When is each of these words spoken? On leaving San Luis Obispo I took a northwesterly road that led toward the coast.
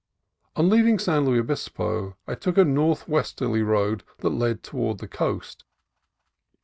On 0.55 0.67
leaving 0.67 0.97
San 0.97 1.25
Luis 1.25 1.41
Obispo 1.41 2.17
I 2.25 2.33
took 2.33 2.57
a 2.57 2.65
northwesterly 2.65 3.61
road 3.61 4.03
that 4.21 4.29
led 4.31 4.63
toward 4.63 4.97
the 4.97 5.07
coast. 5.07 5.63